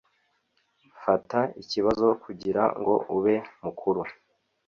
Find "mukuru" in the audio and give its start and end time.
3.63-4.01